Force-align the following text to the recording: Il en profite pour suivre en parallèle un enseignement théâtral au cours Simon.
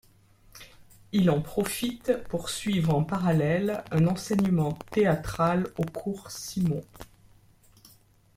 Il 1.11 1.29
en 1.29 1.41
profite 1.43 2.23
pour 2.23 2.49
suivre 2.49 2.91
en 2.95 3.03
parallèle 3.03 3.83
un 3.91 4.07
enseignement 4.07 4.71
théâtral 4.89 5.67
au 5.77 5.83
cours 5.83 6.31
Simon. 6.31 6.81